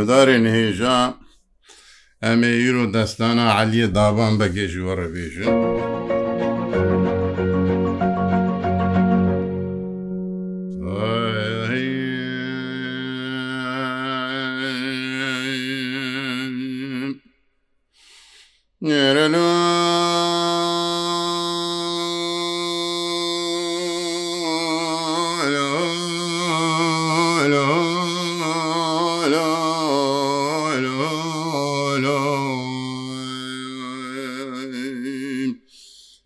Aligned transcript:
شۆدارێن 0.00 0.46
هێژا 0.56 1.00
ئەمێ 2.24 2.52
ئیر 2.60 2.76
و 2.82 2.86
دەستانە 2.94 3.46
عەلیە 3.56 3.86
دابان 3.96 4.32
بەگێژی 4.40 4.84
وەڕەبێژن. 4.86 5.46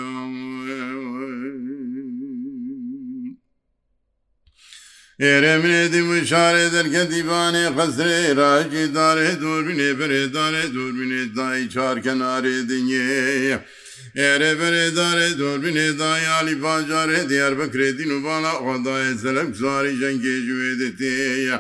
ilu 0.76 1.13
هێرە 5.26 5.56
منێدی 5.64 6.02
وشارێ 6.10 6.66
دەرگە 6.76 7.04
دیوانێ 7.14 7.66
قەزرێ 7.78 8.20
ڕاجی 8.40 8.86
دارێ 8.98 9.32
دووربینێ 9.42 9.90
بەرێدارێ 10.00 10.66
دووربینێ 10.76 11.22
دای 11.38 11.62
چارکەنارێ 11.76 12.56
دنیێە. 12.70 13.58
ئێرە 14.20 14.52
بەرێدارێ 14.60 15.30
دۆربینێ 15.40 15.88
دایالی 16.02 16.56
باجارێ 16.66 17.20
دیار 17.32 17.54
بەکرێتین 17.60 18.12
و 18.16 18.20
بالا 18.26 18.54
ئۆدایە 18.66 19.14
زەلم 19.24 19.50
زاری 19.62 19.94
جەنگێژوێ 20.02 20.72
دێتەیە. 20.80 21.58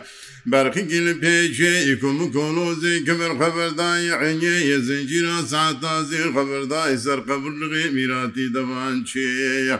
برخی 0.51 0.83
li 1.05 1.13
pêçe 1.21 1.73
îkumu 1.93 2.27
kolozê 2.37 2.95
kemir 3.05 3.31
xeberdayê 3.39 4.13
enye 4.29 4.55
ye 4.69 4.77
zincîra 4.89 5.37
saatazê 5.51 6.21
xeberdayê 6.35 6.97
serqebirliê 7.05 7.85
miratî 7.97 8.45
devan 8.55 8.95
çêye. 9.09 9.77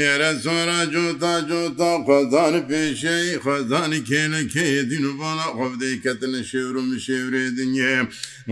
ئێرە 0.00 0.30
زۆرە 0.44 0.80
جۆتا 0.92 1.34
جۆتا 1.48 1.92
خوازان 2.06 2.54
پێشەی 2.68 3.38
خوازانی 3.44 4.00
کێنەکەی 4.08 4.82
دین 4.90 5.04
و 5.10 5.12
بالا 5.20 5.48
خۆدەی 5.58 6.00
کەتە 6.04 6.26
لە 6.34 6.40
شێور 6.50 6.76
و 6.76 6.82
شێورێ 7.06 7.44
دنیێ 7.58 7.96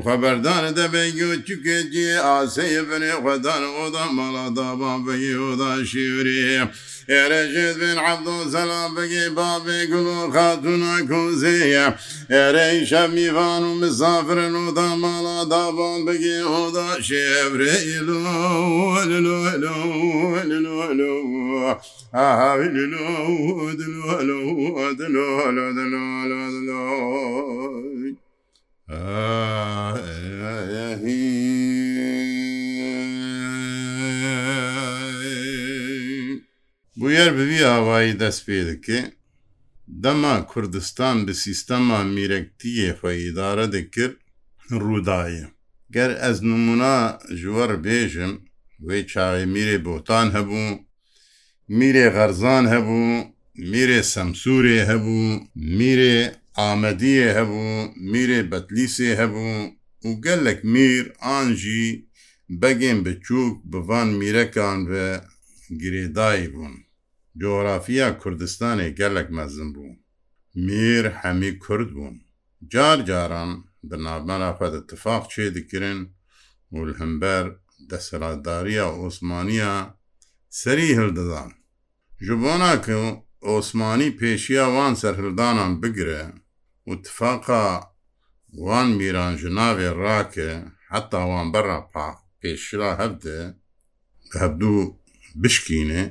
خەبەردانە 0.07 0.70
دەبێگی 0.81 1.25
و 1.31 1.34
چکێجیێ 1.48 2.12
ئاسەیە 2.27 2.83
بنێ 2.91 3.12
خوادان 3.23 3.62
ئۆدا 3.77 4.05
ماڵا 4.17 4.47
دابان 4.57 4.98
بەگی 5.07 5.34
ئۆدا 5.42 5.73
شێورێ. 5.92 6.55
ئێرەژێت 7.12 7.76
بن 7.82 7.96
عبد 8.06 8.26
زەلا 8.54 8.82
بگەی 8.96 9.28
بابێ 9.38 9.80
گوڵ 9.92 10.06
و 10.22 10.24
خاتونە 10.34 10.94
کۆزەیە 11.10 11.86
ئێرەی 12.34 12.78
شەمیوان 12.90 13.62
و 13.68 13.70
مسافرن 13.80 14.54
و 14.62 14.64
داماڵا 14.78 15.38
دابان 15.52 16.00
بگێ 16.06 16.38
هۆدا 16.52 16.88
شێبرەئیلۆ 17.06 18.22
آه 29.02 31.05
بویەر 37.01 37.30
بوی 37.39 37.61
ئاوایی 37.70 38.18
دەست 38.23 38.40
پێ 38.46 38.58
دەکێ 38.70 39.01
دەما 40.05 40.34
کوردستان 40.51 41.17
bi 41.27 41.33
سیستەما 41.45 42.01
میرەکتیە 42.17 42.90
xweîdare 43.01 43.67
dikir 43.74 44.11
rûdayê 44.83 45.45
ger 45.95 46.11
ez 46.29 46.39
numuna 46.51 46.98
ji 47.40 47.48
wer 47.57 47.73
bêjim 47.86 48.33
wê 48.86 48.98
çaê 49.12 49.45
mirê 49.55 49.79
botan 49.86 50.29
hebû 50.36 50.64
mirê 51.79 52.07
xerzan 52.17 52.64
hebû 52.74 53.05
mirê 53.73 54.01
semsûrê 54.13 54.78
hebû 54.90 55.18
mirê 55.78 56.18
amediyê 56.70 57.28
hebû 57.39 57.63
mirê 58.13 58.40
betlîsê 58.51 59.11
hebû 59.20 59.48
û 60.07 60.08
gelek 60.24 60.61
mir 60.74 61.05
an 61.36 61.48
jî 61.61 61.84
begên 62.61 62.98
biçûk 63.07 63.57
bi 63.70 63.78
van 63.89 64.08
mîrekan 64.20 64.78
ve 64.90 65.07
girêdayî 65.80 66.48
bûn 66.55 66.74
جۆرافیا 67.42 68.07
کوردستانی 68.23 68.89
گەلک 68.98 69.29
مەزم 69.36 69.69
بوو 69.74 69.92
میر 70.67 71.05
هەمی 71.20 71.52
کورد 71.64 71.91
بوون 71.95 72.17
جار 72.73 72.98
جاران 73.08 73.51
بنابمەرا 73.89 74.51
خەد 74.58 74.74
اتفاق 74.80 75.23
چێ 75.33 75.45
دکرن 75.57 76.01
و 76.73 76.77
هەمبەر 77.01 77.45
دەسەلاتداریە 77.91 78.85
عوسمانە 78.98 79.75
سەری 80.61 80.91
هەلدەدان 80.98 81.51
ji 82.25 82.33
بۆنا 82.42 82.73
کە 82.85 82.96
ئۆسمانی 83.51 84.11
پێشیا 84.20 84.64
وان 84.75 84.92
سەرهلدانان 85.02 85.73
بگرێ 85.83 86.25
و 86.89 86.92
تفاقا 87.07 87.67
وان 88.64 88.89
میران 88.98 89.33
ژناوێ 89.42 89.91
ڕاکێ 90.02 90.51
حتا 90.91 91.23
وان 91.30 91.46
بەرا 91.52 91.79
پا 91.92 92.07
پێشرا 92.41 92.91
هەبدێ 93.01 93.41
هەبدوو 94.41 94.92
بشکینێ 95.42 96.05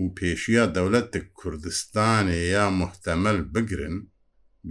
و 0.00 0.02
پێشیە 0.18 0.64
دەولەت 0.76 1.12
کوردستانێ 1.38 2.40
یا 2.56 2.66
محتەمەل 2.80 3.38
بگرن 3.54 3.96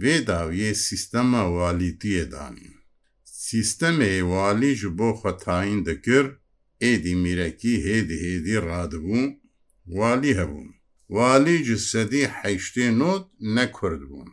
بێداویە 0.00 0.70
سیستەمە 0.86 1.42
والیتیەدانین 1.56 2.74
سیستەمێ 3.48 4.12
والیژ 4.32 4.80
بۆ 4.98 5.10
خەتاین 5.20 5.78
دەکرد 5.88 6.32
ئێدی 6.84 7.14
میرەکی 7.22 7.74
هێدی 7.86 8.18
هێدی 8.24 8.58
ڕادبوو 8.66 9.22
والی 9.98 10.36
هەبوون 10.38 10.70
والیج 11.16 11.68
سەدی 11.90 12.24
حیشتێ 12.38 12.86
نۆت 13.00 13.24
نەکرد 13.56 14.02
بوون 14.08 14.30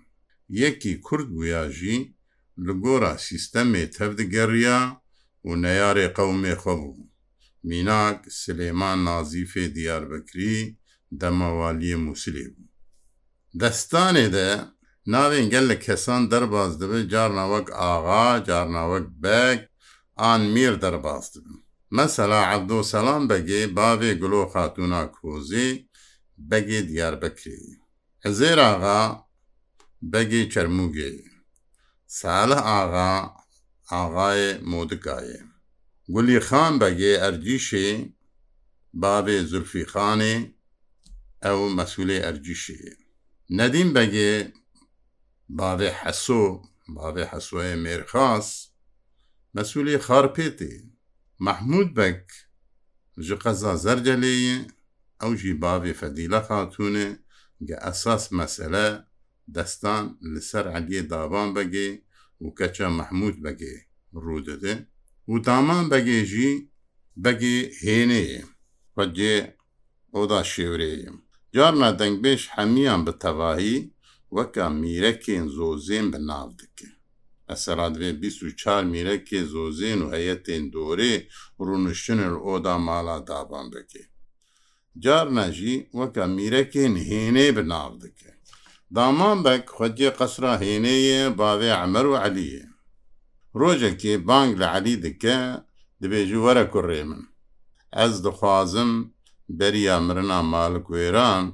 یەکی 0.63 0.93
کورد 1.05 1.27
بوویاژی 1.35 1.97
li 2.65 2.73
gora 2.83 3.13
sîstemê 3.27 3.83
tevdigeriya 3.97 4.79
û 5.47 5.49
neyarê 5.63 6.07
qewmê 6.17 6.53
xwe 6.61 6.75
bû. 6.79 7.03
Mînak 7.69 8.17
Silêman 8.39 8.99
Nazîfê 9.07 9.65
Diyarbekirî 9.75 10.57
دەماوالیە 11.21 11.97
مووسلی 12.05 12.47
بوو 12.53 12.67
دەستانێ 13.61 14.25
دە 14.35 14.49
ناوێن 15.13 15.45
گەل 15.53 15.65
لە 15.71 15.75
کەسان 15.85 16.21
دەرباز 16.31 16.71
دەبێت 16.81 17.05
جارناوەک 17.13 17.67
ئاغا 17.79 18.29
جارناوەک 18.47 19.05
بەک 19.23 19.59
ئان 20.21 20.41
میر 20.53 20.73
دەرباز 20.83 21.25
دەبن 21.33 21.57
مەسەلا 21.97 22.41
عەبدۆ 22.51 22.79
سەسلام 22.91 23.23
بەگێ 23.29 23.61
باوێ 23.77 24.11
گلۆ 24.21 24.41
خاتونا 24.53 25.01
کۆزی 25.15 25.69
بەگێ 26.49 26.79
دیار 26.89 27.15
بکرێ 27.23 27.59
ئەزێر 28.23 28.59
ئاغا 28.67 29.01
بەگێ 30.13 30.41
چەرموگێ 30.53 31.11
سالە 32.19 32.59
ئاغا 32.69 33.11
ئاغاە 33.91 34.47
مۆدکایە 34.71 35.41
گولی 36.13 36.39
خان 36.47 36.73
بەگێ 36.81 37.13
ئەرجیشێ 37.23 37.89
باوێ 39.01 39.37
زولفی 39.51 39.85
خانێ 39.93 40.35
ئەو 41.47 41.59
مەسوولەی 41.77 42.23
ئەرجیشی 42.25 42.81
نەدیم 43.57 43.89
بەگێ 43.95 44.33
باێ 45.57 45.89
حەسۆ 46.01 46.45
باێ 46.95 47.25
حەسوۆە 47.31 47.69
مێرخاس 47.83 48.47
مەسوولی 49.55 49.97
خارپێتی 50.05 50.75
مەحمود 51.45 51.89
بەک 51.97 52.23
ji 53.27 53.35
qeza 53.43 53.73
zercelêyê 53.83 54.57
ew 55.25 55.29
jî 55.41 55.53
bavê 55.63 55.93
fedîle 56.01 56.39
xatûne 56.49 57.07
ge 57.67 57.75
esas 57.91 58.23
mesele 58.39 58.87
destan 59.55 60.03
li 60.33 60.41
ser 60.49 60.65
eliyê 60.77 61.01
davan 61.11 61.47
begê 61.55 61.89
û 62.43 62.45
keça 62.57 62.87
mehmûd 62.99 63.35
begê 63.45 63.75
rû 64.23 64.37
dide 64.47 64.73
û 65.31 65.33
daman 65.45 65.83
begê 65.91 66.19
jî 66.31 66.49
begê 67.23 67.57
hênê 67.83 68.21
ye 68.31 68.39
xwecê 68.95 69.35
oda 70.19 70.41
şêwreyim 70.51 71.15
یارنا 71.57 71.89
دەنگبێش 72.01 72.41
هەمیان 72.55 73.01
بە 73.07 73.13
تەواهی 73.23 73.77
وەکە 74.37 74.65
میرەکێن 74.81 75.45
زۆزێن 75.57 76.05
بە 76.13 76.19
ناو 76.29 76.47
دکێ 76.59 76.91
ئەسەرادێ 77.49 78.11
24 78.23 78.83
میرەکێ 78.93 79.39
زۆزێن 79.53 79.99
و 80.03 80.07
هەیەتێن 80.15 80.63
دۆرێ 80.73 81.15
ڕونشتنر 81.65 82.33
ئۆدا 82.45 82.75
ماڵا 82.87 83.17
دابان 83.29 83.67
دەکێ 83.75 84.03
جار 85.03 85.27
نەژی 85.37 85.75
وەکە 85.99 86.23
میرەکێن 86.37 86.93
هێنێ 87.09 87.47
بە 87.55 87.63
ناو 87.73 87.91
دکێ 88.03 88.33
دامان 88.95 89.37
بەک 89.45 89.65
خودی 89.77 90.09
قەسرا 90.17 90.53
هێنەیە 90.63 91.21
باوێ 91.39 91.71
ئەمەەر 91.79 92.05
و 92.11 92.15
علیە 92.25 92.65
ڕۆژێکی 93.59 94.13
بانگ 94.27 94.51
لە 94.61 94.67
علی 94.75 94.95
دکە 95.05 95.39
دەبێژی 96.01 96.41
وەرە 96.45 96.65
کوڕێ 96.73 97.03
من 97.09 97.23
ئەس 97.97 98.13
دخوازم 98.25 98.91
بەریا 99.57 99.97
مرنا 100.05 100.39
مالک 100.53 100.85
وێران 100.93 101.45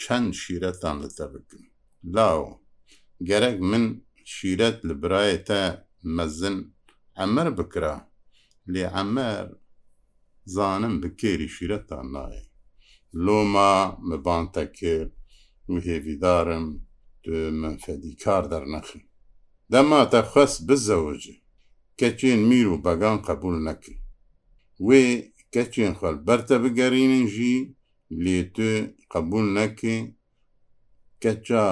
چەند 0.00 0.28
شیرەتان 0.40 0.96
لەتە 1.02 1.24
بکن 1.32 1.64
لاو 2.14 2.42
گەرەک 3.28 3.56
من 3.70 3.84
شیرەت 4.34 4.76
لە 4.88 4.94
برایەتە 5.00 5.60
مەزن 6.16 6.56
ئەمەر 7.18 7.48
بکرا 7.58 7.96
لێ 8.72 8.84
ئەمەر 8.94 9.44
زانم 10.54 10.94
بکێری 11.02 11.48
شیرەتان 11.56 12.06
نایە 12.14 12.44
لۆما 13.24 13.72
مەبانتە 14.08 14.64
کرد 14.78 15.12
و 15.72 15.74
هێویدارم 15.88 16.64
تو 17.22 17.32
منفەدی 17.62 18.12
کار 18.24 18.44
دەرنەخی 18.52 19.02
دەماتە 19.72 20.20
خەست 20.32 20.58
بزەوجێ 20.68 21.36
کەچێن 22.00 22.40
میر 22.48 22.66
و 22.68 22.82
بەگان 22.84 23.18
قبول 23.28 23.54
نەکرد 23.68 24.00
وێ 24.86 25.04
کەچێن 25.54 25.92
خوێن 25.98 26.16
بەرتە 26.26 26.56
بگەڕینن 26.62 27.24
ژی 27.34 27.56
لێ 28.24 28.40
تێ 28.54 28.72
قبول 29.12 29.46
نەکێ 29.58 29.96
کەچا 31.22 31.66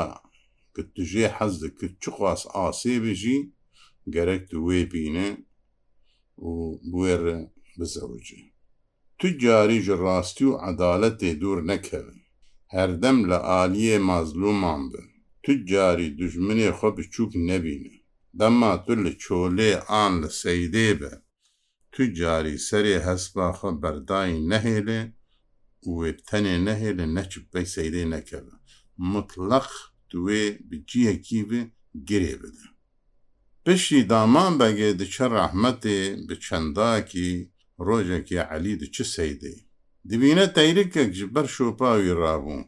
کە 0.74 0.82
تژێ 0.94 1.26
حەز 1.36 1.52
دەکرد 1.62 1.94
چ 2.02 2.04
خواست 2.14 2.44
ئاسێ 2.56 2.94
بژی 3.04 3.38
گەرەک 4.14 4.44
وێ 4.66 4.80
بینە 4.92 5.28
و 6.46 6.50
بێرە 6.90 7.38
بزەوجێ 7.78 8.42
تو 9.18 9.26
جاری 9.42 9.78
ji 9.86 9.92
rastî 10.06 10.44
û 10.50 10.52
edaletê 10.70 11.30
dûr 11.42 11.58
nekevin 11.70 12.20
herdem 12.76 13.18
li 13.30 13.38
aliyê 13.62 13.96
mazlûman 14.10 14.82
bin 14.92 15.08
tu 15.44 15.52
carî 15.70 16.08
dujminê 16.18 16.68
xwe 16.78 16.90
biçûk 16.98 17.30
nebîne 17.50 17.96
dema 18.40 18.72
tu 18.84 18.92
li 19.04 19.12
çolê 19.24 19.72
an 20.02 20.12
li 20.22 20.30
seydê 20.42 20.90
be 21.00 21.12
تو 21.94 22.00
جاری 22.18 22.56
سەرێ 22.68 22.96
هەستباخە 23.08 23.70
بەردایی 23.82 24.38
نەهێلێ 24.52 25.00
وێ 25.96 26.10
تەنێ 26.28 26.56
نەهێلێ 26.68 27.06
نەچب 27.16 27.44
پێی 27.52 27.66
سەیرێ 27.74 28.04
نەکەوە 28.14 28.54
مطلق 29.12 29.68
دوێ 30.10 30.44
بجیەکی 30.68 31.40
بێ 31.48 31.60
گرێ 32.08 32.34
بدە 32.42 32.66
پشتی 33.64 34.00
دامان 34.10 34.52
بەگێ 34.60 34.90
دچە 35.00 35.26
ڕەحمەتێ 35.34 35.98
بە 36.28 36.34
چەنداکی 36.44 37.30
ڕۆژێکی 37.86 38.38
عەلی 38.50 38.74
دچ 38.82 38.96
سەیدێ 39.14 39.54
دبینە 40.10 40.46
تەیرکێک 40.56 41.10
ji 41.18 41.24
ber 41.34 41.46
şopawî 41.56 42.12
rabû 42.22 42.58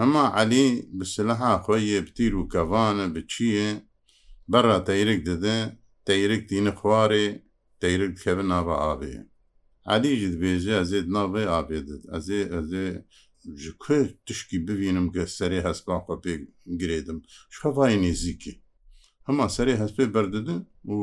hema 0.00 0.24
Elî 0.42 0.66
bi 1.00 1.04
sileha 1.14 1.52
xwe 1.64 1.78
yê 1.88 1.98
bitîr 2.06 2.32
û 2.40 2.42
kevane 2.52 3.06
biçiye 3.14 3.70
bera 4.50 4.76
teyrik 4.88 5.20
dide 5.28 5.56
teyrik 6.06 6.42
dîne 6.50 6.70
xwarê 6.78 7.26
Deyir 7.82 8.16
kevin 8.16 8.48
nava 8.48 8.76
abê. 8.90 9.10
Elî 9.96 10.12
ji 10.20 10.26
dibêje 10.34 10.74
ez 10.82 10.92
ê 10.98 11.08
navê 11.16 11.44
abê 11.58 11.78
dit 11.86 12.04
ez 12.16 12.28
ê 12.28 12.40
ez 12.58 12.70
ê 12.84 12.88
ji 13.60 13.72
ku 13.78 13.96
tişkî 14.26 14.58
bibînim 14.68 15.08
ke 15.14 15.20
serê 15.36 15.60
hespa 15.68 15.94
xwe 16.04 16.14
pê 16.24 16.34
girêdim 16.80 17.18
xevayê 17.62 17.98
nêzîkî. 18.06 18.52
Hema 19.26 19.44
serê 19.56 19.74
hespê 19.82 20.04
berdidin 20.14 20.60
û 20.86 20.94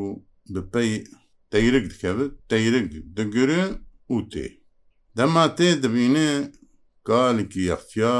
bi 0.53 0.62
pey 0.74 1.03
teyrik 1.51 1.88
dikevit 1.94 2.31
teyrik 2.50 3.18
digire 3.18 3.63
û 4.09 4.15
tê. 4.33 4.47
Dema 5.18 5.45
tê 5.57 5.69
dibîne 5.83 6.51
galekî 7.06 7.62
yextiya 7.71 8.18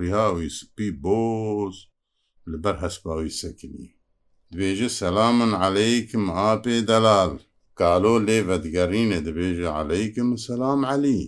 riha 0.00 0.26
wî 0.38 0.48
spî 0.50 1.02
boz 1.02 1.76
li 2.50 2.58
ber 2.64 2.76
hespa 2.84 3.12
wî 3.24 3.30
sekinî. 3.42 3.86
Dibêje 4.52 4.88
selamin 4.88 5.52
eleykum 5.68 6.26
apê 6.30 6.86
delal. 6.88 7.38
کالۆ 7.78 8.14
لێڤە 8.26 8.56
دگەڕینە 8.64 9.18
دەبێژە 9.26 9.68
عەلەیکم 9.78 10.28
سەسلام 10.44 10.80
عەلی 10.90 11.20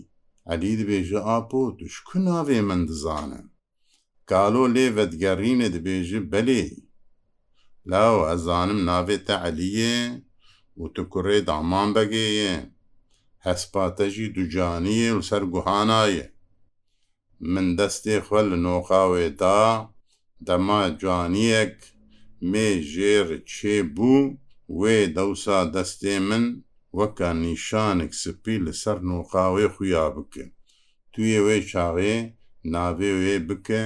عەلی 0.51 0.73
دەبێژە 0.81 1.21
ئاپۆ 1.29 1.63
دوشکو 1.79 2.17
ناوێ 2.29 2.61
من 2.69 2.81
دزانم 2.89 3.47
کالۆ 4.31 4.65
لێڤە 4.75 5.05
دگەڕینە 5.13 5.69
دەبێژە 5.75 6.21
بەلێ 6.33 6.65
لاو 7.91 8.17
ئەزانم 8.29 8.79
ناوێتە 8.91 9.35
عەلیە 9.45 9.97
و 10.79 10.83
تو 10.95 11.03
کوڕێ 11.13 11.39
دامان 11.49 11.89
بەگەیە 11.97 12.55
هەسپاتەژی 13.47 14.29
دوجانیە 14.37 15.11
و 15.17 15.21
سەر 15.29 15.43
گوهانایە 15.53 16.27
من 17.53 17.67
دەستێ 17.79 18.17
خوە 18.27 18.41
لە 18.49 18.57
نۆخاوێدا 18.65 19.63
دەما 20.47 20.81
جوانیەک 21.01 21.77
مێ 22.51 22.69
ژێر 22.93 23.29
چێ 23.53 23.77
بوو 23.97 24.23
وێ 24.81 24.99
دەوسا 25.19 25.61
دەستێ 25.75 26.17
من 26.29 26.45
وەکە 26.99 27.31
نیشانێک 27.45 28.13
سپی 28.23 28.57
لەسەر 28.67 28.99
نوقاوێ 29.11 29.67
خویا 29.75 30.07
بکە 30.17 30.45
تویە 31.13 31.41
وێ 31.47 31.59
چاوێ 31.71 32.15
ناوێ 32.73 33.11
وێ 33.21 33.37
بکە 33.49 33.83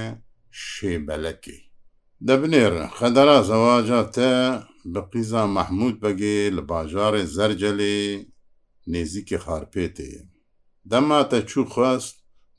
شێبەلەکەی 0.69 1.61
دەبنێرە 2.27 2.85
خەدەرا 2.97 3.39
زەواجاتە 3.49 4.33
بە 4.93 5.01
قیزا 5.11 5.43
مەحمود 5.57 5.95
بەگێ 6.03 6.37
لە 6.55 6.61
باژارێ 6.69 7.23
زەررجەلێ 7.35 7.97
نێزیکی 8.91 9.37
خارپێتەیە 9.45 10.23
دەماتە 10.91 11.39
چوو 11.49 11.65
خواست 11.73 12.15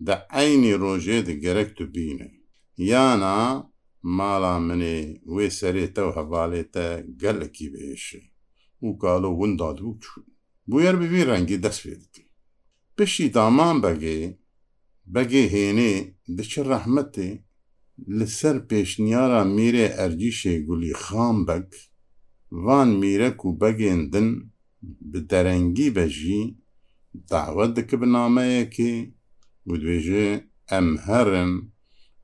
دە 0.06 0.16
عینی 0.38 0.74
ڕۆژێ 0.82 1.18
دەگەرەک 1.28 1.72
و 1.82 1.86
بینە 1.94 2.28
یانا 2.90 3.40
ماڵا 4.16 4.54
منێ 4.66 4.98
وێ 5.34 5.46
سەرێتەوە 5.58 6.10
هەباڵێتە 6.18 6.86
گەلێکی 7.22 7.66
بێشێ 7.74 8.22
و 8.86 8.88
کاڵۆ 9.02 9.30
ونداد 9.40 9.78
و 9.80 9.92
چوو 10.02 10.22
بویەر 10.70 10.96
ببی 11.00 11.26
ڕەنگی 11.28 11.58
دەست 11.64 11.80
پێتی 11.86 12.24
پشتی 12.96 13.28
دامان 13.34 13.76
بەگێ 13.84 14.18
بەگێ 15.14 15.42
هێنێ 15.54 15.94
دچ 16.36 16.52
ڕەحمەتێ 16.68 17.28
لەسەر 18.18 18.56
پێشنیارە 18.68 19.40
میرێ 19.56 19.86
ئەرجیشێ 19.98 20.54
گولی 20.66 20.94
خام 21.02 21.36
بەک 21.48 21.70
وان 22.64 22.90
میرەک 23.00 23.38
و 23.46 23.50
بەگێندن 23.60 24.28
bi 25.10 25.20
derengî 25.30 25.88
ve 25.96 26.06
jî 26.16 26.40
dawet 27.30 27.70
dikibin 27.76 28.12
nameyekê 28.16 28.92
û 29.70 29.72
dibêje 29.80 30.26
em 30.78 30.86
herin 31.06 31.52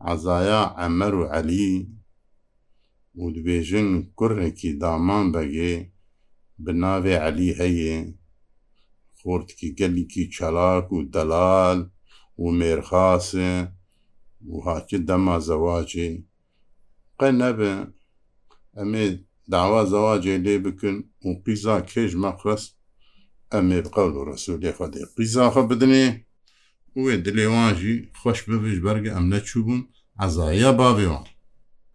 عەزایە 0.06 0.62
ئەمەەر 0.80 1.14
و 1.16 1.22
عەلی 1.34 1.72
و 3.20 3.22
دبێژن 3.36 3.88
کوڕێکی 4.18 4.70
دامان 4.82 5.26
بەگێ 5.34 5.74
بناوێ 6.64 7.16
عەلی 7.24 7.50
هەیە 7.60 7.96
خۆردکی 9.18 9.68
گەلیکی 9.78 10.24
چەلاک 10.34 10.86
و 10.92 10.98
دەلال 11.14 11.78
و 12.42 12.44
مێرخاسێ 12.58 13.52
و 14.52 14.54
هاکی 14.66 14.98
دەما 15.08 15.36
زەواجێ 15.48 16.10
قە 17.18 17.28
نەبێ 17.40 17.74
ئەمێ 18.78 19.04
داوا 19.52 19.82
زەواجێ 19.92 20.34
لێ 20.44 20.56
بکن 20.64 20.96
و 21.26 21.30
قیزا 21.44 21.76
کێژ 21.90 22.12
مەخست 22.24 22.70
ئەمێ 23.52 23.78
بقەول 23.86 24.14
و 24.16 24.26
ڕسوولێ 24.30 24.72
خەدێ 24.78 25.02
قیزاخە 25.16 25.62
بدنێ 25.70 26.06
وێ 27.00 27.14
دلێواژی 27.26 27.94
خۆش 28.20 28.38
ببش 28.48 28.76
بەرگە 28.84 29.10
ئەم 29.14 29.26
نەچوو 29.32 29.64
بوون 29.66 29.82
ئەزایە 30.20 30.70
باێوان 30.78 31.24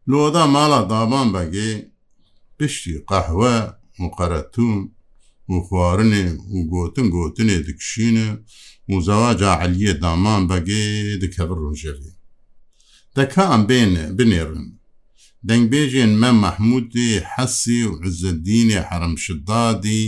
لۆدا 0.10 0.44
ماڵا 0.54 0.80
دابان 0.92 1.28
بەگێ 1.36 1.70
پشتی 2.58 2.96
قەحوە 3.12 3.56
مقەرەتوم 4.02 4.76
و 5.52 5.56
خوارنێ 5.66 6.28
و 6.56 6.58
گوتن 6.72 7.08
گوتنێ 7.16 7.58
دکشینە 7.68 8.28
موزەوا 8.90 9.32
جاعلیە 9.42 9.94
دامان 10.04 10.42
بەگێ 10.52 10.84
دکەبر 11.24 11.58
ڕۆژەوێ 11.66 12.12
دەکە 13.18 13.44
ئەم 13.52 13.64
بێنە 13.70 14.06
بنێرن 14.18 14.66
دەنگبێژێن 15.48 16.12
مە 16.22 16.32
مەحمودی 16.44 17.10
حەسی 17.32 17.82
و 17.88 17.92
عزدینێ 18.06 18.80
حرمشدادی 18.90 20.04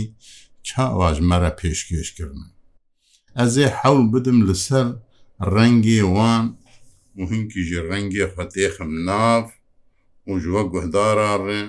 چاواژ 0.68 1.16
مەرە 1.30 1.50
پێشکێشکردن 1.58 2.48
ئەزێ 3.40 3.66
حەڵ 3.80 3.98
بدم 4.12 4.38
لەسەر 4.48 4.86
ڕەنگێ 5.54 6.00
وان 6.16 6.44
مهمکیژی 7.18 7.80
ڕەنگێ 7.90 8.24
خەتێخم 8.34 8.92
ناف 9.08 9.46
و 10.28 10.32
ژوە 10.42 10.62
گوهداراڕێ 10.72 11.62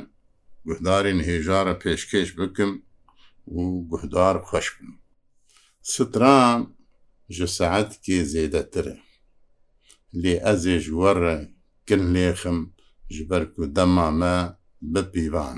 گوهدارین 0.68 1.20
هێژارە 1.28 1.74
پێشکەش 1.82 2.30
بکم 2.38 2.72
و 3.56 3.58
گوهدار 3.90 4.36
خەش 4.50 4.68
بم 4.76 4.92
ستران 5.94 6.60
ji 7.36 7.46
saetê 7.58 8.18
zêdetir 8.32 8.88
e 8.94 8.98
lê 10.22 10.34
ez 10.52 10.62
ê 10.76 10.76
ji 10.84 10.92
we 11.00 11.12
re 11.22 11.38
kin 11.88 12.02
lêxim 12.16 12.60
ji 13.14 13.24
ber 13.30 13.44
ku 13.54 13.64
dema 13.76 14.08
me 14.20 14.36
bipîvan. 14.94 15.58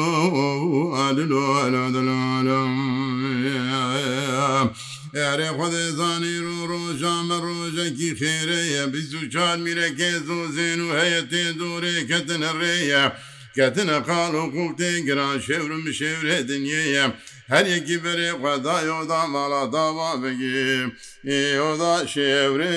یارێ 5.24 5.50
خودێ 5.58 5.86
زانی 5.98 6.38
و 6.48 6.50
ڕۆژامە 6.72 7.38
ڕۆژەکی 7.46 8.10
خێرەیە 8.20 8.84
بیست 8.94 9.14
و 9.18 9.20
چار 9.34 9.56
میرەکە 9.64 10.12
زۆ 10.28 10.40
زێن 10.56 10.80
و 10.84 10.94
هەیە 11.00 11.22
تێ 11.32 11.44
دوورێ 11.60 11.96
کەتنە 12.10 12.52
ڕێیە 12.62 13.04
کەتنە 13.58 13.98
قاڵ 14.08 14.34
و 14.44 14.46
قوتێ 14.56 14.92
گران 15.08 15.38
شێورم 15.48 15.86
شێورێ 16.00 16.38
دنیەیە. 16.50 17.06
her 17.48 17.66
yekî 17.66 17.98
berê 18.04 18.30
xweda 18.42 18.82
yoda 18.82 19.28
mala 19.28 19.74
dava 19.74 20.12
bigî 20.24 20.90
yoda 21.60 22.08
şevre 22.08 22.76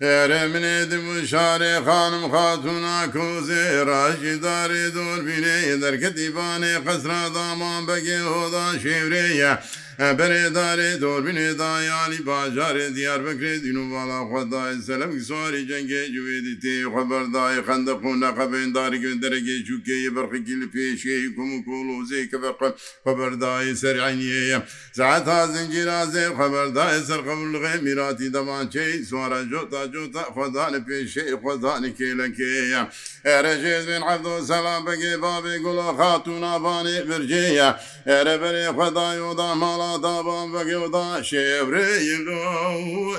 Erem 0.00 0.52
nedim 0.52 1.26
şare 1.26 1.78
hanım 1.78 2.30
hatuna 2.30 3.10
kuze 3.12 3.86
raşidare 3.86 4.94
dur 4.94 5.26
bile 5.26 5.80
derket 5.82 6.18
ibane 6.18 6.78
kasra 6.84 7.34
daman 7.34 7.88
bege 7.88 8.18
hoda 8.20 8.78
şevreye 8.82 9.58
berêdarê 9.98 10.98
dorbinê 11.00 11.54
dayanî 11.58 12.14
bajarê 12.26 12.94
diyar 12.94 13.20
bekrê 13.20 13.54
dînû 13.64 13.92
vala 13.92 14.18
xwedayê 14.30 14.82
selem 14.82 15.20
sorî 15.20 15.60
cengê 15.70 16.02
civêdî 16.14 16.54
tê 16.62 16.84
xeberdayê 16.92 17.60
xendeqû 17.66 18.10
neqebên 18.24 18.74
darî 18.74 18.98
deregê 19.22 19.58
çûkeye 19.66 20.16
berxî 20.16 20.54
li 20.60 20.66
pêşê 20.74 21.34
kumu 21.34 21.58
kolozê 21.70 22.30
kebeqe 22.30 22.68
xeberdayê 23.06 23.74
serîniye 23.76 24.62
Zeta 24.92 25.38
zincîrazê 25.52 26.26
xeberdayê 26.38 27.00
serqeulê 27.08 27.82
miratî 27.82 28.32
demançeyî 28.34 29.04
sonra 29.04 29.38
cota 29.50 29.92
cota 29.92 30.22
xwedanê 30.22 30.80
pêşê 30.86 31.34
xwedanê 31.40 31.92
kêlekeye 31.96 32.86
Erejêz 33.24 33.86
bin 33.86 34.06
evdo 34.14 34.44
selam 34.46 34.84
begê 34.86 35.14
babê 35.22 35.58
gula 35.62 35.82
xatûna 36.00 36.52
banê 36.66 36.96
vircêye 37.08 37.74
Ereberê 38.06 38.66
xwedayoda 38.74 39.54
mala 39.54 39.85
da 39.94 40.26
bam 40.26 40.54
ve 40.54 40.64
da 40.92 41.24
şevre 41.24 42.02
yelo 42.04 42.44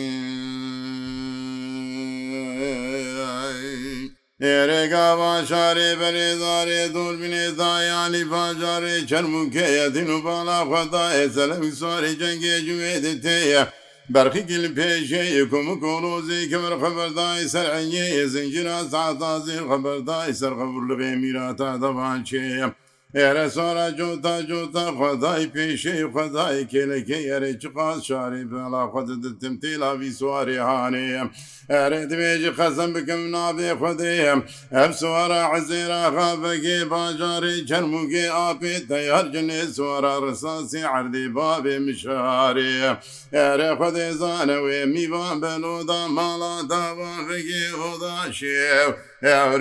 Eregavaşare 4.42 6.00
berezare 6.00 6.94
dur 6.94 7.14
bine 7.22 7.50
zayali 7.50 8.28
faşare 8.30 9.06
çermuke 9.06 9.58
yedinu 9.60 10.24
bala 10.24 10.70
fada 10.70 11.20
esele 11.22 11.58
misare 11.58 12.18
cenge 12.18 12.60
cüvedeteye 12.66 13.64
برخی 14.12 14.42
گل 14.42 14.68
پیشه 14.76 15.46
کم 15.46 15.66
کروزی 15.82 16.46
کبر 16.48 16.74
خبردای 16.82 17.48
سر 17.48 17.70
عیه 17.70 18.26
زنجیرا 18.26 18.82
ساتا 18.88 19.38
زیر 19.38 19.60
خبردای 19.68 20.32
سر 20.32 20.50
خبر 20.50 20.80
لغی 20.88 21.16
میرا 21.16 21.52
تا 21.52 21.76
دوان 21.78 22.22
چه 22.22 22.72
ئێرە 23.18 23.46
سارا 23.54 23.86
جۆتا 23.98 24.36
جۆتا 24.48 24.84
خدای 24.98 25.44
پێشەی 25.54 26.04
خدای 26.14 26.62
کێلەکەی 26.72 27.24
ئەرێ 27.32 27.52
چقاز 27.62 27.98
شاری 28.08 28.44
بەڵا 28.50 28.82
خودتم 28.92 29.54
تێلاوی 29.62 30.10
سواری 30.18 30.58
هاانەیە 30.68 31.22
ئەرێ 31.74 32.02
دەبێژی 32.10 32.52
خەزم 32.58 32.90
بکەم 32.96 33.22
نابێ 33.34 33.70
خودەیە 33.80 34.34
ئەف 34.76 34.92
سوارە 35.00 35.40
عزێرا 35.54 36.02
خافەگێ 36.16 36.78
باجارێ 36.92 37.54
چرمموگێ 37.68 38.26
ئاپێ 38.38 38.74
دەیارجنێ 38.90 39.62
سوارە 39.76 40.14
ڕساسی 40.24 40.82
عردی 40.94 41.26
بابێ 41.36 41.74
مشارێ 41.86 42.74
ئەرێ 43.40 43.70
خودێزانەوێ 43.78 44.80
میوان 44.94 45.36
بەلۆدا 45.42 46.00
ماڵا 46.16 46.54
داوا 46.70 47.14
بگێ 47.28 47.64
هۆدا 47.80 48.16
شێو. 48.38 48.90
آه 49.22 49.56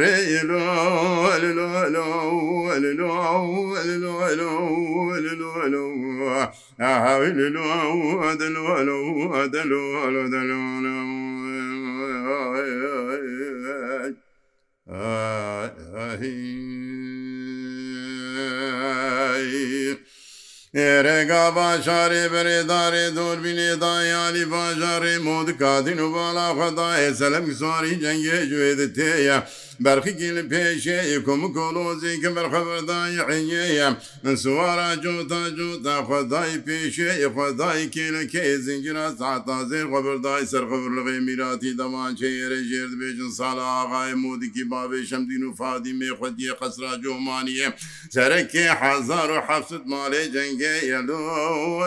رێگا 21.05 21.45
باشارێ 21.55 22.23
بەرێدارێ 22.33 23.05
دۆربینێدا 23.17 23.95
یاری 24.13 24.45
باژارێ 24.53 25.15
مۆدکاتین 25.27 25.99
و 26.05 26.07
باڵا 26.15 26.47
خەدا 26.59 26.89
هێزە 27.01 27.27
لەم 27.33 27.45
سواری 27.59 27.99
جەنگێ 28.03 28.37
جوێدە 28.51 28.87
تێە. 28.95 29.37
برخی 29.83 30.11
گل 30.13 30.37
پیشه 30.47 31.21
کم 31.25 31.41
کلوزی 31.53 32.21
که 32.21 32.29
برخبردای 32.29 33.17
عیه 33.29 33.89
سوارا 34.37 34.95
جوتا 34.95 35.49
جوتا 35.49 36.03
خدای 36.05 36.57
پیشه 36.57 37.29
خدای 37.29 37.89
کل 37.89 38.25
که 38.27 38.57
زنجیرا 38.57 39.15
ساعتا 39.15 39.65
زیر 39.65 39.85
خبردای 39.85 40.45
سر 40.45 40.65
خبرلغی 40.69 41.19
میراتی 41.19 41.75
دمان 41.75 42.15
چهره 42.15 42.57
جرد 42.71 42.93
بیشن 42.99 43.29
سالا 43.37 43.65
آقای 43.67 44.13
مودی 44.13 44.51
که 44.51 44.63
بابی 44.71 45.05
شمدین 45.07 45.43
و 45.43 45.53
فادیمه 45.53 46.05
خودی 46.19 46.49
قصرا 46.51 46.97
جومانیه 46.97 47.73
سرک 48.09 48.51
هزار 48.55 49.31
و 49.31 49.35
حفصد 49.53 49.81
مال 49.85 50.13
جنگه 50.33 50.85
یلو 50.85 51.17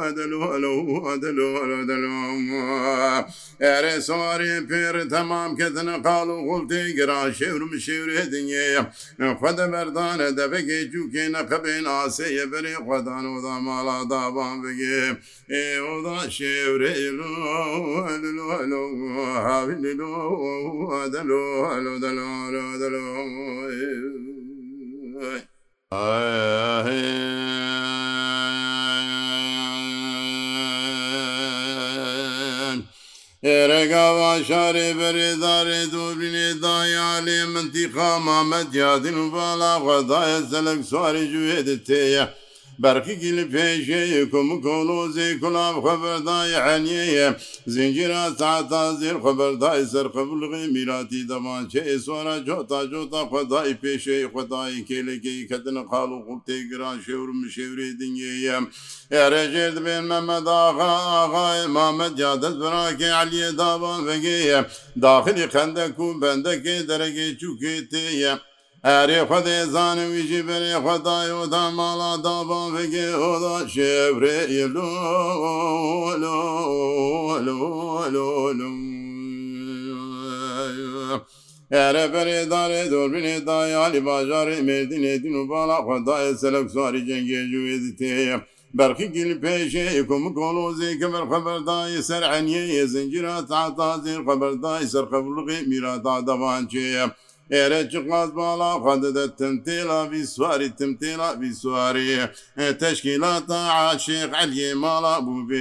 ادلو 0.00 0.58
لو 0.58 1.00
ادلو 1.06 1.66
لو 1.68 1.76
ادلو 1.76 3.32
اره 3.60 4.00
ساری 4.00 4.60
پیشه 4.60 4.81
şevre 4.82 5.08
tamam 5.08 5.56
ketine 5.56 6.02
kalu 6.02 6.46
kulte 6.48 6.90
gira 6.96 7.32
şevrim 7.34 7.80
şevre 7.80 8.32
dinye 8.32 8.78
Xwede 9.34 9.72
berdane 9.72 10.36
deve 10.36 10.56
geçûkê 10.56 11.32
neqebên 11.32 11.88
aseye 11.88 12.44
berê 12.44 12.72
xwedan 12.74 13.26
oda 13.36 13.60
mala 13.60 14.10
davan 14.10 14.62
bige 14.64 15.16
ê 15.50 15.80
oda 15.80 16.30
şevre 16.30 16.92
havlo 19.42 19.82
ئێرەگاوا 33.48 34.32
شارێ 34.48 34.88
بەرێدارێ 34.98 35.80
دوبینێ 35.92 36.48
دایالێ 36.64 37.38
منتیقا 37.54 38.12
مامەد 38.26 38.70
یادن 38.82 39.16
و 39.22 39.26
باڵا 39.34 39.74
غەدایە 39.86 40.40
زەلک 40.52 40.80
سواری 40.90 41.30
جوێدت 41.32 41.80
تێە 41.88 42.24
برقی 42.78 43.16
گیل 43.16 43.38
پیشه 43.52 44.26
کم 44.32 44.48
کلوزی 44.64 45.38
کلاب 45.40 45.76
خبردای 45.88 46.54
عنیه 46.54 47.36
زنجیرا 47.66 48.34
ساعتا 48.38 48.94
زیر 48.94 49.18
خبردای 49.18 49.84
سر 49.84 50.02
قبلغی 50.08 50.66
میراتی 50.66 51.26
دمان 51.26 51.68
چه 51.68 51.84
اسوارا 51.86 52.40
جوتا 52.40 52.86
جوتا 52.86 53.26
خدای 53.28 53.74
پیشه 53.74 54.28
خدای 54.28 54.82
کلکی 54.88 55.46
کتن 55.48 55.82
قالو 55.82 56.18
قلتی 56.26 56.68
گران 56.70 57.00
شور 57.06 57.28
مشوری 57.44 57.96
دنیه 58.00 58.58
اره 59.10 59.42
جرد 59.52 59.84
بین 59.84 60.00
محمد 60.00 60.48
آقا 60.48 60.92
آقا 61.24 61.52
امامت 61.52 62.18
یادت 62.18 62.54
برا 62.56 62.92
که 62.94 63.04
علی 63.04 63.52
دابان 63.58 64.04
بگیه 64.06 64.64
داخل 65.02 65.46
خندکو 65.48 66.14
بندکی 66.20 66.82
درگی 66.88 67.36
چوکی 67.36 67.86
تیه 67.90 68.36
ئەری 68.90 69.18
خودێ 69.30 69.58
زانە 69.74 70.04
ویژی 70.12 70.42
بەێ 70.48 70.74
خدای 70.84 71.30
و 71.38 71.42
دا 71.54 71.64
ماڵا 71.76 72.12
دابان 72.24 72.68
بگێ 72.76 73.08
ئۆدا 73.22 73.56
شێبرێ 73.74 74.38
ئەرە 81.74 82.04
بەێدارێ 82.14 82.82
دۆبینێ 82.92 83.36
دایالی 83.48 84.00
باژارێ 84.06 84.58
مردینێ 84.68 85.14
دین 85.22 85.34
و 85.40 85.44
باڵا 85.50 85.78
خدای 85.86 86.28
سەلک 86.40 86.66
سواری 86.74 87.06
جەنگێژ 87.08 87.50
وێزی 87.64 87.92
تەیە. 88.00 88.36
برخی 88.78 89.06
گل 89.16 89.32
پیشه 89.42 89.84
کم 90.08 90.24
کلوزی 90.36 90.98
کمر 91.00 91.24
خبردای 91.32 91.96
سر 92.08 92.22
عنیه 92.36 92.64
زنجیرات 92.92 93.52
عطا 93.64 93.88
زیر 94.04 94.20
خبردای 94.28 94.86
سر 94.92 95.04
خبرلقی 95.12 95.58
میرات 95.70 96.04
عدبان 96.16 96.62
چیه 96.72 97.04
ئێرە 97.54 97.80
چقاز 97.92 98.28
باڵا 98.38 98.70
خەدەدە 98.84 99.26
تمتێلا 99.38 100.00
ویسواری 100.12 100.68
تمتێلا 100.78 101.28
ویسواری 101.40 102.06
تشکیلاتە 102.82 103.58
عاشق 103.78 104.30
علیێ 104.42 104.70
ماڵا 104.82 105.14
بوو 105.24 105.38
بێ 105.48 105.60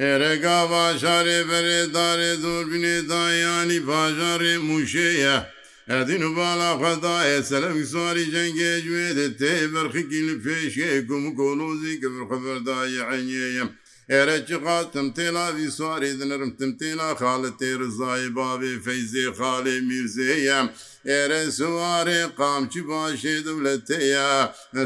ئێرەگا 0.00 0.58
باژارێ 0.72 1.40
بەرێدارێ 1.50 2.32
دۆربینێ 2.44 2.96
دایانی 3.10 3.80
باژارێ 3.88 4.54
موشەیە 4.68 5.36
ئەدین 5.90 6.22
و 6.26 6.30
بالا 6.38 6.70
خەداە 6.82 7.16
سەلەمی 7.50 7.84
سواری 7.92 8.30
جەنگێ 8.34 8.74
گوێ 8.86 9.08
دێ 9.18 9.28
تێ 9.40 9.54
بەرخکی 9.72 10.20
لە 10.28 10.34
پێشێ 10.44 10.90
گوم 11.08 11.24
کۆلۆزی 11.38 11.98
کە 12.02 12.08
بەخەبەردایە 12.14 13.02
عینیەیەم 13.10 13.70
ئێرە 14.12 14.38
چی 14.46 14.56
خاتم 14.64 15.08
تێلا 15.16 15.46
ویسواری 15.56 16.12
دنرم 16.18 16.52
تم 16.58 16.70
تێلا 16.80 17.08
خاڵە 17.20 17.50
تێرزای 17.60 18.26
باێ 18.36 18.72
فەیزێ 18.84 19.26
خاڵێ 19.38 19.76
میرزەیەم 19.88 20.66
ئێرە 21.10 21.42
سووارێ 21.58 22.20
قامچی 22.38 22.82
باشێ 22.90 23.36
دەولەتەیە 23.46 24.30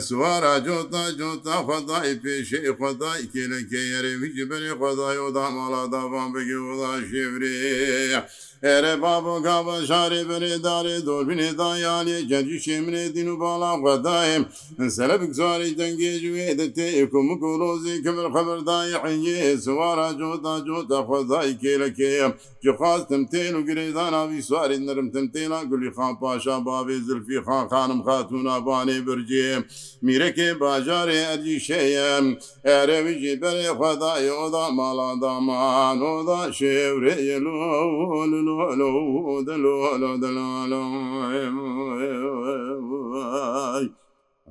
سووارە 0.08 0.54
جۆتا 0.66 1.04
جۆتا 1.20 1.56
خدای 1.68 2.14
پێشێ 2.22 2.62
خدای 2.78 3.22
کێلەکە 3.32 3.80
ئێرە 3.90 4.12
ویجی 4.22 4.44
بەری 4.50 4.72
خدای 4.80 5.18
ودا 5.26 5.46
ماڵا 5.56 5.82
داوان 5.94 6.28
بگی 6.34 6.58
وڵا 6.68 6.92
شێورەیە. 7.10 8.20
Ere 8.62 8.96
babo 9.02 9.40
gava 9.42 9.86
şare 9.86 10.28
bere 10.28 10.62
dare 10.62 11.06
dolbine 11.06 11.58
dayali 11.58 12.26
genci 12.26 12.60
şemine 12.60 13.14
dinu 13.14 13.40
bala 13.40 13.76
gadayem 13.78 14.46
selebik 14.90 15.34
zari 15.34 15.78
dengeci 15.78 16.34
ve 16.34 16.44
edete 16.50 16.82
ekumu 16.84 17.40
kulozi 17.40 18.02
kemir 18.02 18.24
haber 18.30 18.66
dayi 18.66 18.94
hiye 19.22 19.58
suvara 19.58 20.10
jota 20.18 20.64
jota 20.66 21.06
khodai 21.06 21.58
kelekeyem 21.58 22.34
که 22.66 22.72
خواستم 22.72 23.24
تیل 23.26 23.54
و 23.54 23.62
گریزان 23.62 24.14
آوی 24.14 24.42
سواری 24.42 24.78
نرمتم 24.78 25.26
تیلا 25.26 25.64
گلی 25.64 25.90
خان 25.90 26.16
پاشا 26.16 26.60
باوی 26.60 27.00
زلفی 27.06 27.40
خان 27.40 27.68
خانم 27.68 28.02
خاتون 28.02 28.46
آبانه 28.46 29.00
برجی 29.00 29.56
میره 30.02 30.32
که 30.32 30.54
باجار 30.60 31.08
ارجی 31.10 31.60
شیم 31.60 32.38
اره 32.64 33.20
جی 33.20 33.36
بر 33.36 33.62
خدای 33.78 34.28
اودا 34.28 34.70
مالا 34.70 35.14
دامان 35.22 36.02
اودا 36.02 36.52
شوری 36.52 37.38
لول 37.38 38.30
لول 38.30 38.76
لول 38.78 39.46
لول 39.46 40.00
لول 40.18 40.70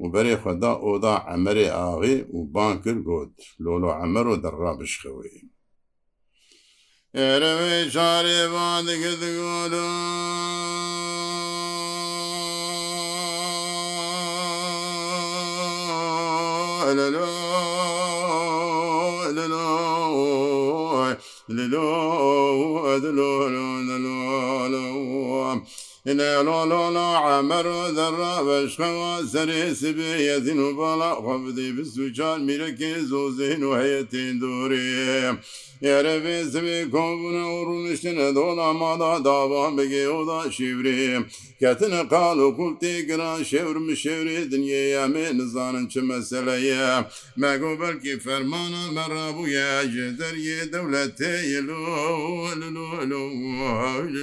و 0.00 0.04
بەرێ 0.12 0.36
خەدا 0.42 0.72
ئۆدا 0.86 1.14
ئەمەرێ 1.28 1.68
ئاغێ 1.78 2.16
و 2.36 2.38
بان 2.54 2.74
کرد 2.82 3.00
گوت 3.08 3.34
لۆلۆ 3.64 3.90
ئەمەەر 4.00 4.26
و 4.28 4.36
دەڕا 4.44 4.72
بشخەوێ. 4.78 5.36
ئێرەوەی 7.18 7.82
شارێ 7.94 8.40
با 8.52 8.68
دەگەت 8.88 9.22
گۆدە. 9.40 9.86
Hello. 16.88 17.47
للو 21.48 22.12
أدلو 22.96 23.48
للو 23.48 24.67
لۆلۆلۆ 26.06 27.06
عامەر 27.26 27.66
و 27.66 27.82
دەڕا 27.98 28.34
بەشخەوە 28.46 29.12
سەرێ 29.32 29.64
سبێ 29.80 30.12
یەزین 30.28 30.60
و 30.62 30.68
باڵا 30.78 31.12
خۆبدی 31.24 31.72
بسوچان 31.76 32.38
میرەکێ 32.46 32.94
زۆزین 33.10 33.62
و 33.64 33.70
هەیە 33.80 34.02
تێندورێ 34.12 34.86
یارەێ 35.88 36.38
سبێ 36.52 36.78
کۆبوونە 36.92 37.44
و 37.54 37.64
ڕونشتنە 37.68 38.28
دۆڵا 38.36 38.70
مادا 38.80 39.14
داوان 39.26 39.72
بگێ 39.78 40.04
ودا 40.16 40.40
شیورێ 40.56 41.02
کەتنە 41.60 42.02
قال 42.12 42.38
و 42.46 42.50
کوڵتێ 42.58 42.94
گران 43.08 43.40
شێورم 43.50 43.88
شێورێ 44.02 44.38
دنیامێ 44.52 45.26
نزانن 45.38 45.86
چ 45.92 45.94
مەسلەیە 46.08 46.88
مەگۆ 47.42 47.72
بەرکی 47.80 48.14
فەرمانە 48.24 48.84
مەڕابووە 48.96 49.68
جدەریێ 49.94 50.60
دەولەتێ 50.72 51.36
لۆ 51.68 52.58
لۆ 52.76 52.90
لۆ 54.14 54.16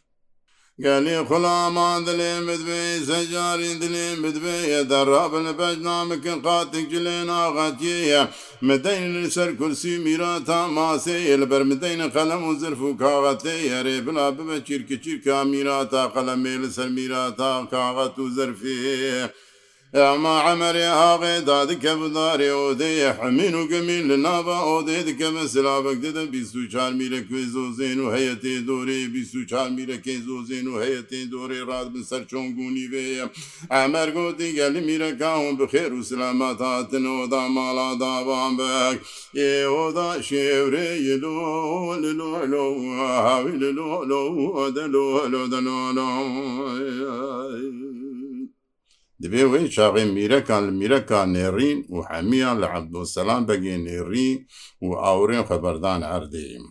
Gelê 0.85 1.25
xulaman 1.29 2.07
dilên 2.07 2.43
bidvê 2.49 2.83
secarîn 3.09 3.77
dilên 3.83 4.17
bidvê 4.23 4.57
ye 4.73 4.83
derrabin 4.91 5.45
li 5.49 5.53
bejnamekin 5.61 6.39
qatik 6.47 6.91
cilên 6.91 7.29
axetiye 7.43 7.99
ye 8.11 8.23
mideynin 8.61 9.29
ser 9.29 9.51
kursî 9.59 9.93
mîra 10.07 10.45
ta 10.49 10.59
maseyê 10.77 11.37
li 11.41 11.47
ber 11.51 11.63
mideynin 11.71 12.11
qelem 12.15 12.43
û 12.51 12.53
zirf 12.63 12.81
û 12.89 12.91
kaxetê 13.03 13.57
yerê 13.73 13.97
bila 14.07 14.27
bibe 14.39 14.59
çîrkiçîrka 14.67 15.37
mîra 15.53 15.79
ta 15.93 16.03
qelemê 16.15 16.55
li 16.63 16.71
ser 16.77 16.89
mîra 16.99 17.25
ta 17.39 17.51
kaxet 17.73 18.15
û 18.23 18.27
zirfê 18.37 19.29
ئەما 19.97 20.33
ئەمەێ 20.47 20.89
ئاغێ 21.01 21.35
دا 21.49 21.59
دکە 21.71 21.93
بدارێ 22.03 22.51
ئۆدەیە 22.63 23.11
حمین 23.19 23.55
و 23.57 23.63
گەمین 23.73 24.03
لە 24.11 24.17
ناوا 24.27 24.59
ئۆدێ 24.71 24.99
دکە 25.09 25.29
مە 25.35 25.45
سلاابک 25.55 25.99
دەدە 26.05 26.25
24 26.33 26.93
میلە 27.01 27.21
کوێ 27.29 27.45
زۆ 27.55 27.65
زێن 27.79 27.99
و 28.05 28.13
هەیە 28.15 28.35
تێ 28.43 28.55
دۆرێ 28.69 29.01
24 29.15 29.69
میلەکەی 29.79 30.19
زۆ 30.27 30.37
زێن 30.49 30.67
و 30.73 30.81
هەیە 30.85 31.03
تێ 31.11 31.21
دۆرێ 31.33 31.61
ڕاد 31.69 31.87
بن 31.93 32.03
سەر 32.11 32.23
چۆنگونی 32.31 32.87
وێە 32.93 33.27
ئەمەرگۆ 33.77 34.27
دیگەلی 34.41 34.83
میرەکان 34.89 35.55
بخێر 35.61 35.91
و 35.99 36.07
سلامەت 36.11 36.59
هاتنەوەدا 36.71 37.43
ماڵا 37.57 37.89
داوان 38.03 38.53
بەک 38.59 38.99
ئێوەدا 39.41 40.11
شێورێ 40.29 40.91
لۆ 41.23 41.37
لۆ 42.03 42.33
لۆ 42.53 42.65
هاوی 43.27 43.55
لۆ 43.63 43.71
لۆ 44.11 44.19
ئەدە 44.59 44.85
لۆ 44.95 45.07
لۆ 45.33 45.43
دەلۆ 45.53 45.81
لۆ 45.97 46.09
دەبێ 49.23 49.45
وی 49.53 49.67
چاغی 49.75 50.07
میرەکان 50.17 50.63
لە 50.69 50.73
میرەکان 50.81 51.29
نێڕین 51.37 51.79
و 51.95 51.99
هەمیان 52.11 52.57
لە 52.63 52.67
عەبدوسەلام 52.75 53.43
بەگێ 53.49 53.77
نێڕی 53.87 54.31
و 54.87 54.89
ئاورێن 55.05 55.45
خەبەردان 55.51 56.01
هەردەیم 56.13 56.65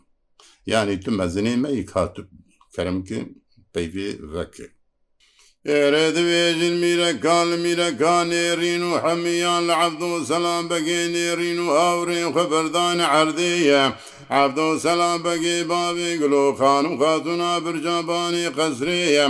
یانی 0.72 0.98
تو 1.04 1.10
مەزنێ 1.20 1.56
مەی 1.64 1.84
کاتب 1.92 2.28
کەرمکە 2.76 3.20
پەیێ 3.74 4.10
ڤەکرد 4.34 4.74
ئێرە 5.70 6.06
دەوێژن 6.18 6.76
میرەکان 6.84 7.46
لە 7.52 7.58
میرەکان 7.66 8.24
نێڕین 8.34 8.84
و 8.90 8.92
هەمیان 9.06 9.62
لە 9.70 9.74
عەبدوسەلام 9.82 10.64
بەگێ 10.72 11.02
نێڕین 11.16 11.60
و 11.62 11.70
ئاورێن 11.80 12.30
خەبەردان 12.36 12.98
هەردەیە. 13.14 13.86
عبدو 14.44 14.70
سەلا 14.84 15.14
بەگێ 15.26 15.58
باوێ 15.70 16.12
گلۆخان 16.22 16.86
و 16.88 16.98
خاتونا 17.02 17.52
برجابانی 17.66 18.50
قەسرەیە 18.58 19.28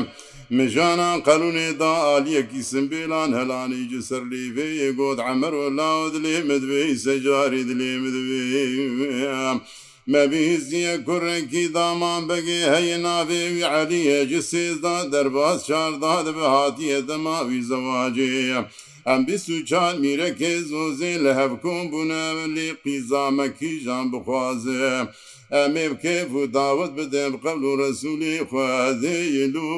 میژانە 0.56 1.10
قەلوونێدا 1.28 1.92
عالیەکی 2.10 2.62
سمبێلان 2.72 3.30
هەلانی 3.40 3.84
جسەر 3.92 4.24
لیڤێ 4.32 4.68
گۆت 5.00 5.20
ئەمەەر 5.28 5.54
و 5.56 5.64
لاوت 5.80 6.14
لێ 6.24 6.38
مدوێ 6.50 6.84
سەجاری 7.06 7.64
دلێ 7.70 7.92
مدوێ 8.04 8.42
مەبیزیە 10.12 10.94
کوڕێکی 11.08 11.64
دامان 11.76 12.22
بەگێ 12.30 12.62
هەیە 12.74 12.98
ناوێوی 13.08 13.64
عەلیە 13.74 14.20
جە 14.32 14.42
سێزدا 14.52 14.98
دەرباز 15.14 15.60
چاردا 15.70 16.16
دەبە 16.28 16.46
هاتیە 16.56 17.00
دەماوی 17.10 17.66
زەواجەیە. 17.70 18.60
ئەم 19.08 19.22
بیچان 19.28 19.94
میرەکێ 20.04 20.54
زۆزێ 20.72 21.14
لە 21.24 21.32
هەفکۆم 21.40 21.84
بوونە 21.92 22.24
لێ 22.56 22.70
قیزامەکی 22.84 23.72
ژان 23.86 24.06
بخوازێ. 24.14 24.92
ئەمێ 25.56 25.86
بکەف 25.92 26.30
و 26.42 26.44
داوت 26.56 26.92
بدەم 27.00 27.34
قبل 27.46 27.64
و 27.64 27.76
ڕسوولی 27.80 28.36
خوازەلو 28.50 29.70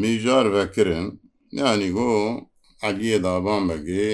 میژار 0.00 0.46
بەکردن 0.54 1.06
ینی 1.58 1.90
گۆ 1.96 2.10
علیە 2.86 3.18
دابان 3.24 3.62
بەگێ 3.68 4.10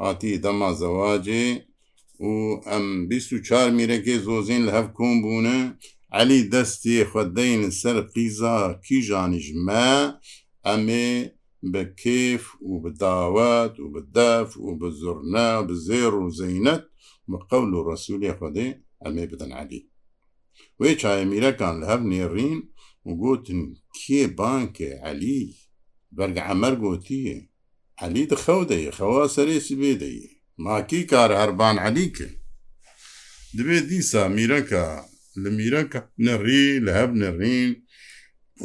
هاتی 0.00 0.32
دەما 0.44 0.70
زەواجێ 0.80 1.46
و 2.28 2.30
ئەم 2.68 2.86
24 3.08 3.70
میرەکێ 3.78 4.16
زۆزین 4.26 4.62
لە 4.68 4.72
هەف 4.76 4.86
کۆم 4.98 5.16
بوونە 5.22 5.58
علی 6.18 6.40
دەستی 6.52 7.04
خوددەین 7.10 7.62
سەر 7.80 7.96
قیزا 8.14 8.80
کیژانیژمە 8.88 9.90
ئەمێ 10.66 11.08
بە 11.72 11.82
کێف 12.00 12.44
و 12.68 12.70
بەداوات 12.82 13.74
و 13.82 13.84
بەداف 13.94 14.50
و 14.66 14.68
بە 14.80 14.88
زۆرنا 15.00 15.50
بزێر 15.68 16.12
و 16.16 16.26
زەینەت 16.38 16.84
بە 17.30 17.36
قەول 17.50 17.72
و 17.74 17.84
ڕسوولی 17.88 18.32
خودێ 18.38 18.68
ئەمێ 19.02 19.24
بدەن 19.30 19.52
علی 19.60 19.82
وێ 20.80 20.90
چایەمیرەکان 21.00 21.74
لە 21.80 21.86
هەب 21.90 22.02
نێڕین 22.10 22.60
و 23.06 23.10
گوتن 23.20 23.60
کێ 23.98 24.22
بانکێ 24.38 24.92
علی 25.08 25.42
بەرگە 26.16 26.42
ئەمەەر 26.48 26.74
گوتیە 26.82 27.38
علی 28.04 28.24
دخەو 28.32 28.62
دەیە 28.70 28.92
خەوا 28.98 29.24
سەرێسی 29.36 29.76
بێدەیە 29.80 30.30
ماکی 30.64 31.02
کار 31.10 31.30
هەربان 31.40 31.76
علی 31.86 32.06
کرد 32.16 32.38
دەبێت 33.56 33.84
دیسا 33.90 34.22
میرەکە 34.36 34.84
لە 35.44 35.50
میرەکە 35.58 36.00
نەڕی 36.26 36.66
لە 36.86 36.92
هەب 37.00 37.10
نەڕین 37.22 37.70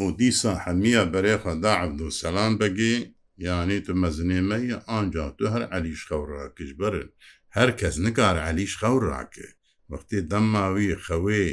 و 0.02 0.06
دیسا 0.20 0.54
حەمیە 0.66 1.04
بەرێخەدا 1.14 1.74
عەبدوسەلام 1.82 2.54
بەگی 2.62 2.98
یانی 3.46 3.80
تو 3.86 3.94
مەزنێمەیە 4.02 4.78
ئانجا 4.90 5.28
تو 5.38 5.46
هەر 5.54 5.64
علیش 5.76 6.02
خەوڕاکش 6.10 6.72
برن 6.80 7.10
هەر 7.58 7.70
کەس 7.80 7.96
نکار 8.06 8.36
علیش 8.50 8.74
خەوڕاکێ 8.82 9.50
وەختی 9.90 10.22
دەماوی 10.32 10.96
خەوێ 11.06 11.46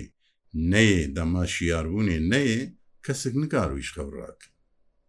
نەیە 0.73 1.03
دەما 1.17 1.45
شیاربوونی 1.55 2.19
نەیە 2.33 2.63
کەسێک 3.07 3.35
نکار 3.43 3.69
ویش 3.73 3.91
خەوڕاک 3.97 4.41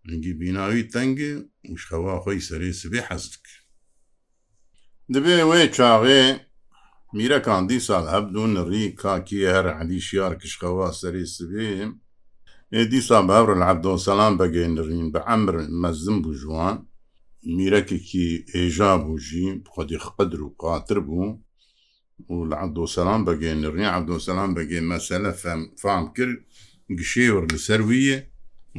ئەنگی 0.07 0.33
بیناوی 0.39 0.83
تەنگێ 0.93 1.31
وشخەوا 1.73 2.15
خۆی 2.23 2.39
سەری 2.49 2.73
سبێ 2.81 2.99
حەزک 3.09 3.43
دەبێ 5.13 5.37
وێ 5.51 5.63
چاغێ 5.77 6.23
میرەکان 7.17 7.63
دیسال 7.69 8.05
هەبدون 8.13 8.53
ڕی 8.69 8.85
کاکی 9.01 9.41
هەر 9.55 9.67
علی 9.79 9.99
شیار 10.07 10.33
کشخەوا 10.41 10.87
سەری 11.01 11.25
سبێ 11.35 11.67
دیسا 12.71 13.19
باورن 13.29 13.61
عبدۆسەلام 13.71 14.33
بەگەێنرین 14.39 15.07
بە 15.13 15.21
ئەمر 15.29 15.55
مەزم 15.83 16.17
بوو 16.23 16.33
ژوان 16.41 16.77
میرەکێکی 17.57 18.27
ئێژا 18.53 18.91
بووژی 19.03 19.47
خۆدی 19.71 19.97
خقدر 20.03 20.39
و 20.43 20.55
قاتر 20.61 20.97
بوو 21.07 21.27
و 22.33 22.37
لە 22.49 22.55
عبدۆسەلام 22.65 23.21
بەگەێنرنی 23.27 23.87
عبدۆسەلام 23.97 24.49
بەگێ 24.57 24.79
مەسەلە 24.91 25.31
فام 25.81 26.03
کرد 26.15 26.35
گشێ 26.99 27.25
وەر 27.33 27.45
لەسەر 27.53 27.81
ویە 27.89 28.19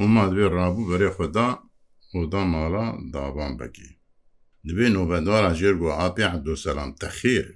وما 0.00 0.24
دوێ 0.30 0.46
ڕابوو 0.56 0.88
بەرێ 0.90 1.10
خدا 1.16 1.48
ودا 2.20 2.42
ماڵا 2.52 2.86
داوان 3.12 3.52
بەگی 3.60 3.90
دبێ 4.66 4.86
نوبەدوارە 4.96 5.50
ژێر 5.60 5.74
بۆ 5.80 5.88
ئاپی 5.98 6.22
عبدۆسەلام 6.32 6.90
تەخیر 7.02 7.46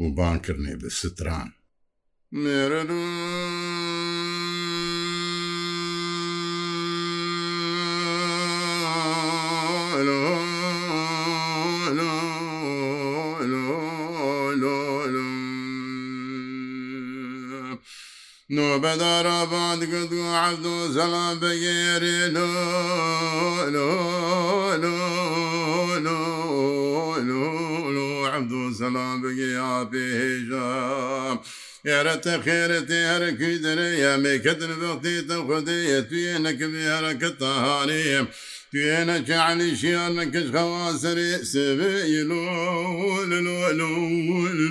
و 0.00 0.04
بانکردنێ 0.16 0.74
بە 0.82 0.88
ستران 1.00 1.48
مێرە 2.42 2.82
نوبەداراباد 18.56 19.80
گوت 19.92 20.12
و 20.12 20.20
عبد 20.40 20.64
و 20.74 20.76
زەڵام 20.96 21.36
بەگێری 21.42 22.18
لۆ 22.36 22.48
لۆ 23.74 23.92
لۆ 24.84 24.98
لۆ 26.06 26.20
لۆ 27.28 27.44
لۆ 27.96 28.08
عبد 28.34 28.52
و 28.60 28.62
زەڵام 28.78 29.16
بگێ 29.22 29.48
یا 29.60 29.72
پێهێژە. 29.90 30.68
يارەتە 31.90 32.32
خێرەتی 32.46 33.00
هەرەکی 33.10 33.54
دەرە 33.64 33.88
یامێکەتن 34.04 34.72
بەختێتە 34.80 35.36
خودەیە 35.46 36.00
توێ 36.10 36.32
نەکەبی 36.44 36.88
هەرەکە 36.92 37.28
تاهارەیە. 37.40 38.22
توێنە 38.72 39.16
جعلی 39.28 39.70
شیان 39.80 40.12
نەکەش 40.20 40.48
خەواسەری 40.54 41.32
سێ 41.50 41.64
لۆ 41.78 41.90
لۆ 43.30 43.38
لۆ 43.80 43.80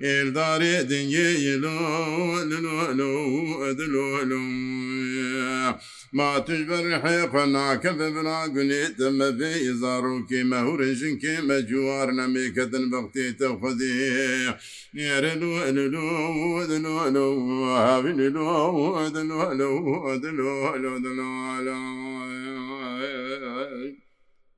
ئێدارێ 0.05 0.73
دنیێ 0.91 1.29
یلۆ 1.47 1.77
لۆ 2.99 3.11
ئەدلۆلو 3.63 4.41
ما 6.17 6.31
تجبەرحێ 6.47 7.19
قەناکە 7.33 7.91
ببنا 7.99 8.39
گونێ 8.55 8.83
دەمە 8.99 9.29
بێ 9.39 9.51
ئزارۆکی 9.67 10.41
مەهورژنکێ 10.51 11.35
مەجووار 11.49 12.07
نەمێکەدن 12.19 12.85
بەختێتە 12.93 13.49
خودێ 13.59 14.01
نێرە 14.95 15.33
لو 15.41 15.51
ئەلو 16.65 16.93
ئەلو 17.03 17.25
هاوی 17.85 18.13
لۆ 18.35 18.47
أدل 19.05 19.31
ولو 19.31 20.13
أدل 20.13 20.41
ولو 20.41 20.97
أدل 20.97 21.19
ولو 21.19 21.73